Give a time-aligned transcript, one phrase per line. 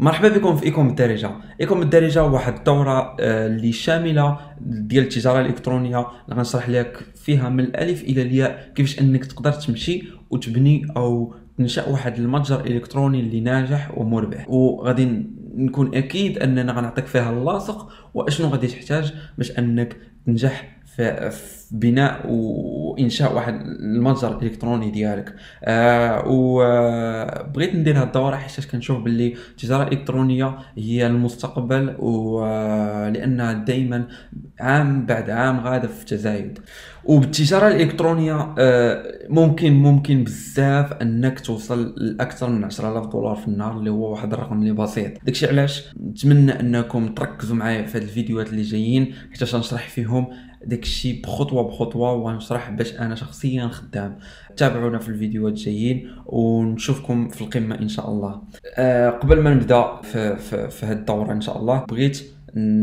[0.00, 1.30] مرحبا بكم في Ecom الدارجة.
[1.60, 5.98] Ecom الدارجة واحد الدورة آه، اللي شاملة ديال التجارة الإلكترونية.
[5.98, 11.88] اللي غنشرح لك فيها من الألف إلى الياء كيفاش أنك تقدر تمشي وتبني أو تنشأ
[11.88, 14.50] واحد المتجر إلكتروني اللي ناجح ومربح.
[14.50, 19.96] وغادي نكون أكيد أننا غنعطيك فيها la sauce وأشنو غادي تحتاج باش أنك
[20.26, 20.79] تنجح
[21.30, 25.34] في بناء وإنشاء واحد المتجر الإلكتروني ديالك.
[25.64, 34.04] آه وبغيت ندير هاد الدورة حيت كنشوف باللي التجاره الالكترونيه هي المستقبل ولانها دائما
[34.60, 36.58] عام بعد عام غادة في تزايد
[37.04, 43.90] وبالتجارة الإلكترونية آه ممكن ممكن بزاف أنك توصل لأكثر من 10000 دولار في النهار اللي
[43.90, 45.12] هو واحد الرقم اللي بسيط.
[45.24, 50.26] داكشي علاش؟ نتمنى أنكم تركزوا معايا في هاد الفيديوهات اللي جايين حيت غنشرح فيهم
[50.64, 54.18] داكشي بخطوة بخطوة وغنشرح باش أنا شخصيا خدام.
[54.56, 58.42] تابعونا في الفيديوهات الجايين ونشوفكم في القمة إن شاء الله.
[58.76, 62.22] أه قبل ما نبدأ في, في, في هاد الدورة إن شاء الله بغيت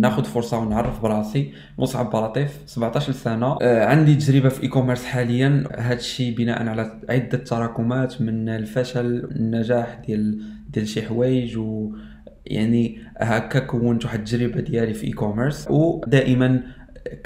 [0.00, 1.52] ناخذ فرصة ونعرف براسي.
[1.78, 3.56] مصعب بلاطيف 17 سنة.
[3.62, 5.64] أه عندي تجربة في e-commerce حاليا.
[5.78, 11.92] هذا الشيء بناء على عدة تراكمات من الفشل النجاح ديال ديال شي حوايج و
[12.46, 16.62] يعني هكا كونت واحد التجربة ديالي في e-commerce ودائما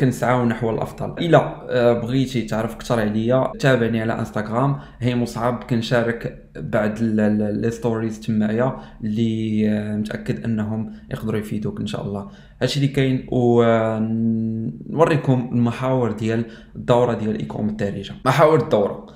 [0.01, 1.25] كنسعاو نحو الأفضل.
[1.25, 1.39] إلا
[1.71, 4.79] آه، بغيتي تعرف أكثر عليا تابعني على إنستغرام.
[4.99, 12.07] هي مصعب كنشارك بعض les stories تمايا اللي آه، متأكد أنهم يقدروا يفيدوك إن شاء
[12.07, 12.29] الله.
[12.63, 13.27] هادشي اللي كاين
[14.89, 16.45] ونوريكم المحاور ديال
[16.77, 19.07] الدورة ديال Ecom الدارجه محاور الدورة.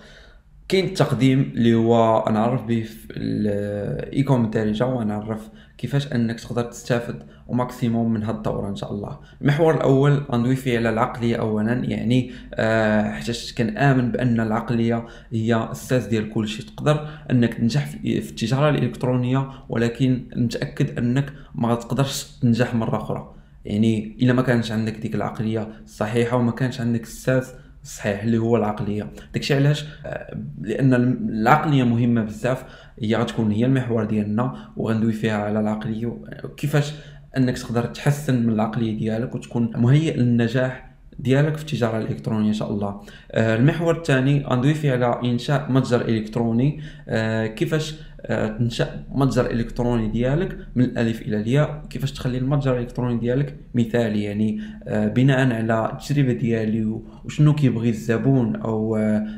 [0.68, 7.22] كاين التقديم اللي هو نعرف به في ال Ecom الدارجه ونعرف كيفاش أنك تقدر تستافد
[7.46, 9.18] le maximum من هاد الدورة إن شاء الله.
[9.42, 16.06] المحور الأول غندوي فيه على العقلية اولا يعني آه حيت كنامن بأن العقلية هي الساس
[16.06, 16.66] ديال كل شيء.
[16.66, 23.34] تقدر أنك تنجح في التجارة الإلكترونية ولكن متأكد أنك ما تقدرش تنجح مرة أخرى.
[23.64, 27.54] يعني إلا ما كانش عندك ديك العقلية الصحيحة وما كانش عندك الساس
[27.88, 29.10] صحيح اللي هو العقلية.
[29.32, 30.94] داكشي علاش؟ آه، لأن
[31.30, 32.64] العقلية مهمة بزاف.
[33.02, 36.18] هي غتكون هي المحور ديالنا وغندوي فيها على العقلية.
[36.56, 36.92] كيفاش
[37.36, 40.87] أنك تقدر تحسن من العقلية ديالك وتكون مهيئ للنجاح
[41.18, 43.00] ديالك في التجارة الإلكترونية إن شاء الله.
[43.32, 46.80] آه، المحور الثاني غندوي فيه على إنشاء متجر إلكتروني.
[47.08, 47.94] آه، كيفاش
[48.26, 54.22] آه، تنشأ متجر إلكتروني ديالك من الألف إلى الياء؟ كيفاش تخلي المتجر الإلكتروني ديالك مثالي؟
[54.22, 58.96] يعني بناء على التجربة ديالي وشنو كيبغي الزبون أو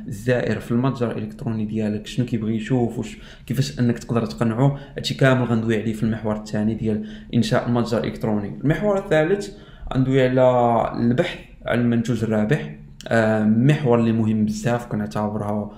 [0.09, 5.45] الزائر في المتجر الإلكتروني ديالك؟ شنو كيبغي يشوف؟ وش كيفاش أنك تقدر تقنعه؟ هادشي كامل
[5.45, 9.51] غندوي عليه في المحور الثاني ديال إنشاء المتجر الالكتروني المحور الثالث
[9.95, 12.77] غندوي على البحث على المنتوج الرابح
[13.09, 15.71] آه، محور اللي مهم بزاف كنعتبرها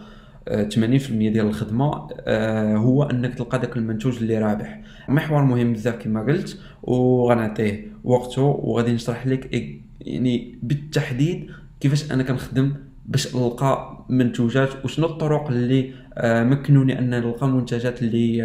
[0.49, 4.81] 80% آه، ديال الخدمة آه، هو أنك تلقى داك المنتوج اللي رابح.
[5.09, 9.71] محور مهم بزاف كما قلت وغنعطيه وقته وغادي نشرح لك
[10.01, 11.51] يعني بالتحديد
[11.81, 12.75] كيفاش أنا كنخدم
[13.07, 15.93] باش نلقى منتوجات وشنو الطرق اللي
[16.25, 18.45] مكنوني أن نلقى منتجات اللي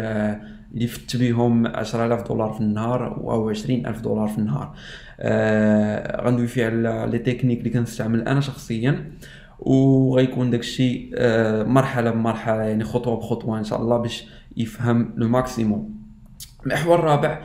[0.74, 4.74] اللي فت بهم 10000 دولار في النهار أو 20000 دولار في النهار.
[5.20, 9.12] آه غندوي فيه على les techniques اللي كنستعمل أنا شخصيا
[9.58, 16.07] وغيكون داكشي آه مرحلة بمرحلة يعني خطوة بخطوة إن شاء الله باش يفهم le maximum.
[16.68, 17.40] المحور الرابع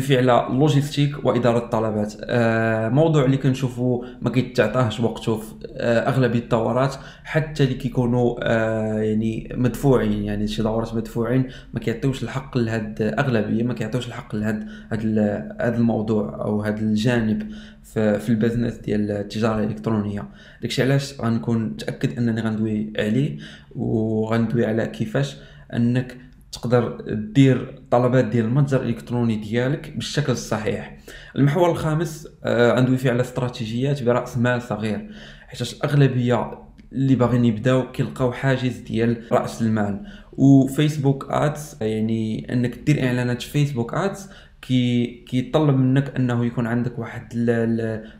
[0.00, 2.14] فيه على ال logistique وإدارة الطلبات.
[2.24, 6.94] آه موضوع اللي كنشوفو ما كيتعطاهش وقته في آه أغلبية الدورات
[7.24, 13.62] حتى اللي كيكونوا آه يعني مدفوعين يعني شي دورات مدفوعين ما كيعطيوش الحق لهاد أغلبية
[13.62, 17.52] ما كيعطيوش الحق لهاد هاد الموضوع أو هاد الجانب
[17.94, 20.24] في ال business ديال التجارة الإلكترونية.
[20.62, 23.38] داكشي علاش غنكون متأكد أنني غندوي عليه
[23.76, 25.36] وغندوي على كيفاش
[25.74, 26.16] أنك
[26.52, 30.98] تقدر دير طلبات ديال المتجر الإلكتروني ديالك بالشكل الصحيح.
[31.36, 35.10] المحور الخامس آه عنده فيه على استراتيجيات برأس مال صغير
[35.48, 36.58] حيت الأغلبية
[36.92, 40.06] اللي باغيين يبداو كيلقاو حاجز ديال رأس المال.
[40.32, 44.30] و Facebook Ads يعني أنك دير إعلانات في Facebook Ads
[44.62, 47.50] كي كيطلب منك أنه يكون عندك واحد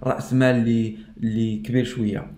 [0.02, 0.56] رأس مال
[1.22, 2.30] اللي كبير شوية.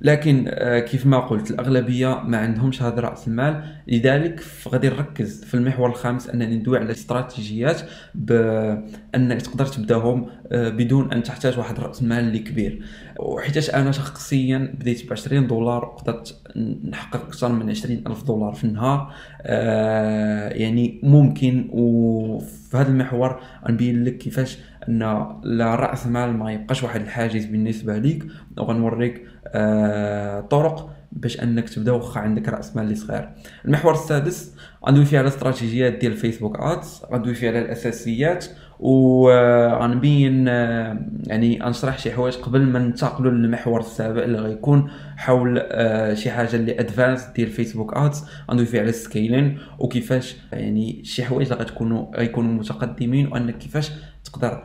[0.00, 3.64] لكن آه، كيف ما قلت الأغلبية ما عندهمش هذا رأس المال.
[3.88, 7.80] لذلك غادي نركز في المحور الخامس أنني ندوي على استراتيجيات
[8.14, 12.82] بانك تقدر تبداهم آه، بدون أن تحتاج واحد رأس المال اللي كبير.
[13.20, 16.36] وحيتاش أنا شخصيا بديت ب 20 دولار وقدرت
[16.84, 19.12] نحقق أكثر من 20 ألف دولار في النهار.
[19.42, 21.68] آه، يعني ممكن.
[21.72, 25.02] وفي هذا المحور نبين لك كيفاش إن
[25.60, 28.24] رأس مال ما يبقاش واحد الحاجز بالنسبة ليك
[28.58, 33.28] وغنوريك آه، طرق باش إنك تبدأ واخا عندك رأس مال اللي صغير.
[33.64, 34.54] المحور السادس
[34.86, 38.46] غندوي فيه على استراتيجيات ديال فيسبوك ادز غندوي فيه على الأساسيات
[38.80, 46.30] وغنبين يعني غنشرح شي حوايج قبل ما ننتقلوا للمحور السابع اللي غيكون حول آه، شي
[46.30, 51.52] حاجة اللي advanced ديال Facebook Ads غندوي فيه على ال scaling وكيفاش يعني شي حوايج
[51.52, 53.90] اللي غتكونوا غيكونوا متقدمين وإنك كيفاش
[54.24, 54.64] تقدر آه،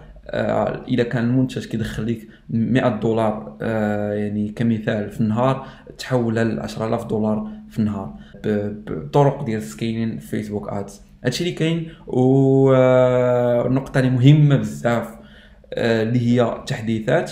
[0.88, 7.06] إذا كان المنتج كيدخل لك 100 دولار آه، يعني كمثال في النهار تحولها ل 10000
[7.06, 8.14] دولار في النهار
[8.46, 15.08] بطرق ديال scaling Facebook Ads هادشي اللي كاين والنقطه اللي مهمة بزاف
[15.74, 17.32] آه، اللي هي التحديثات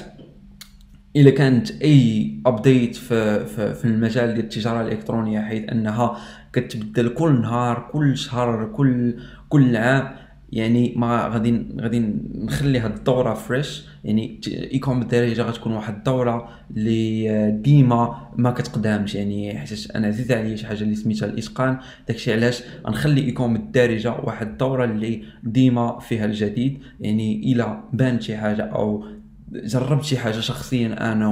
[1.15, 6.17] الا كانت أي update في, في, في المجال ديال التجارة الإلكترونية حيث أنها
[6.53, 9.15] كتبدل كل نهار كل شهر كل
[9.49, 10.15] كل عام
[10.51, 11.99] يعني ما غادي غادي
[12.35, 19.15] نخلي هاد الدورة fresh يعني Ecom بالدارجه غتكون واحد الدورة اللي ديما ما كتقدامش.
[19.15, 21.77] يعني حيت أنا عزيز عليا شي حاجة اللي سميتها الإتقان.
[22.07, 26.79] داكشي علاش غنخلي Ecom بالدارجه واحد الدورة اللي ديما فيها الجديد.
[26.99, 29.05] يعني إلا بان شي حاجة أو
[29.51, 31.27] جربت شي حاجة شخصيا أنا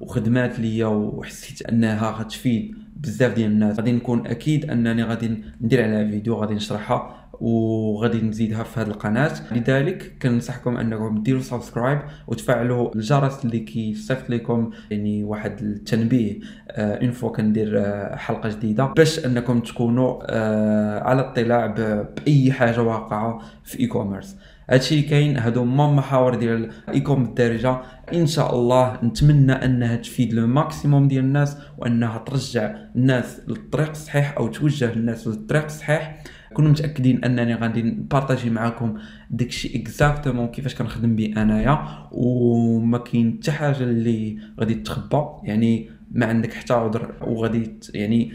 [0.00, 3.76] وخدمات ليا وحسيت أنها غتفيد بزاف ديال الناس.
[3.76, 5.30] غادي نكون أكيد أنني غادي
[5.60, 7.17] ندير عليها فيديو غادي نشرحها.
[7.40, 9.30] وغادي نزيدها في هذه القناة.
[9.52, 16.40] لذلك كنصحكم أنكم ديروا subscribe وتفعلوا الجرس اللي كيصيفط لكم يعني واحد التنبيه
[16.70, 22.82] آه une fois كندير آه حلقة جديدة باش أنكم تكونوا آه على اطلاع بأي حاجة
[22.82, 24.36] واقعة في e-commerce
[24.70, 27.80] هادشي اللي كاين هادو هما المحاور ديال ال Ecom الدارجة.
[28.12, 34.36] ان شاء الله نتمنى انها تفيد le maximum ديال الناس وأنها ترجع الناس للطريق الصحيح
[34.36, 36.22] أو توجه الناس للطريق الصحيح.
[36.54, 38.94] كونوا متأكدين أنني غادي نبارطاجي معكم
[39.30, 41.78] داكشي exactement كيفاش كنخدم به أنايا.
[42.12, 48.32] وما كاين حتى حاجة اللي غادي تخبى يعني ما عندك حتى عذر وغادي يعني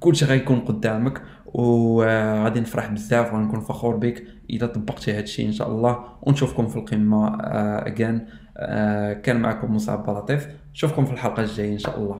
[0.00, 6.04] كلشي غيكون قدامك وغادي نفرح بزاف وغنكون فخور بك إذا طبقتي هادشي إن شاء الله.
[6.22, 7.36] ونشوفكم في القمة
[7.86, 8.26] اجان
[8.56, 12.14] آه، آه، كان معكم مصعب بلاطيف نشوفكم في الحلقة الجاية إن شاء الله.